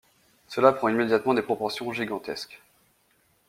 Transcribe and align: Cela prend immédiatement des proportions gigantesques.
Cela 0.47 0.71
prend 0.73 0.87
immédiatement 0.89 1.35
des 1.35 1.43
proportions 1.43 1.93
gigantesques. 1.93 2.59